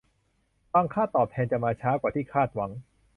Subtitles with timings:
[0.73, 2.71] บางค่าตอบแทนจะมาช้ากว่าที่คาดหวัง